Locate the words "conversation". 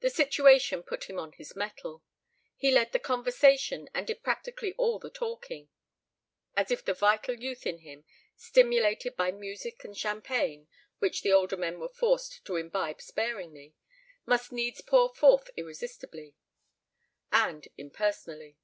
2.98-3.88